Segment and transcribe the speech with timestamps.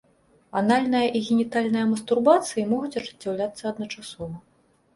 [0.61, 4.35] Анальная і генітальная мастурбацыі могуць ажыццяўляцца адначасова.